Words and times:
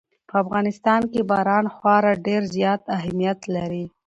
په 0.29 0.35
افغانستان 0.43 1.01
کې 1.11 1.21
باران 1.31 1.65
خورا 1.75 2.13
ډېر 2.27 2.41
زیات 2.55 2.81
اهمیت 2.97 3.39
لري. 3.55 3.85